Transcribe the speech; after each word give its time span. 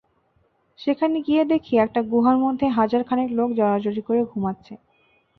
সেখানে 0.79 1.17
গিয়ে 1.21 1.43
দেখি, 1.51 1.73
একটা 1.77 2.01
গুহার 2.11 2.37
মধ্যে 2.37 2.65
হাজার 2.77 3.01
খানেক 3.03 3.29
লোক 3.31 3.49
জড়াজড়ি 3.57 4.01
করে 4.07 4.21
ঘুমাচ্ছে। 4.31 4.73